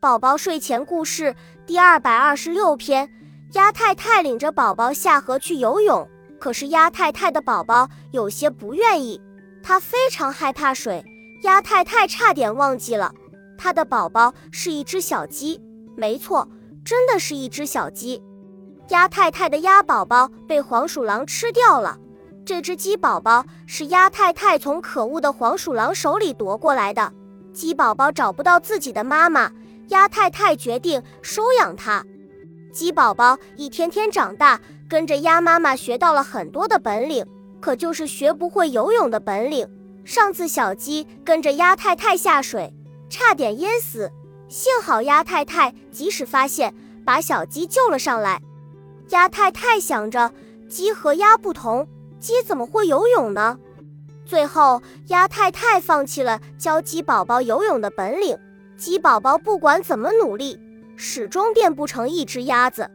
[0.00, 3.06] 宝宝睡前故事第二百二十六篇：
[3.52, 9.20] 鸭太太领着宝宝下河去游泳，可是鸭太太的宝宝有些不愿意，
[9.62, 11.04] 他非常害怕水。
[11.42, 13.12] 鸭太太差点忘记了，
[13.58, 15.60] 他的宝宝是一只小鸡。
[15.94, 16.48] 没错，
[16.82, 18.22] 真的是一只小鸡。
[18.88, 21.98] 鸭太太的鸭宝宝被黄鼠狼吃掉了。
[22.46, 27.12] 这只鸡宝宝是鸭太太从可恶的黄鼠狼手里夺过来的。
[27.52, 29.52] 鸡宝宝找不到自己的妈妈。
[29.90, 32.04] 鸭太太决定收养它。
[32.72, 37.26] 鸡宝宝一天天长大，跟着鸭妈妈学到了很多的本领，
[37.60, 39.68] 可就是学不会游泳的本领。
[40.04, 42.72] 上次小鸡跟着鸭太太下水，
[43.08, 44.10] 差点淹死，
[44.48, 46.72] 幸好鸭太太及时发现，
[47.04, 48.40] 把小鸡救了上来。
[49.08, 50.32] 鸭太太想着，
[50.68, 51.88] 鸡和鸭不同，
[52.20, 53.58] 鸡怎么会游泳呢？
[54.24, 58.38] 最后，鸭太太放弃了教鸡宝宝游泳的本领。
[58.80, 60.58] 鸡宝宝不管怎么努力，
[60.96, 62.90] 始终变不成一只鸭子。